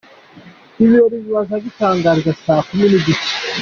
Ibirori 0.83 1.17
bikaba 1.27 1.55
bizatangira 1.63 2.31
saa 2.43 2.63
kumi 2.67 2.85
n’Igice. 2.89 3.29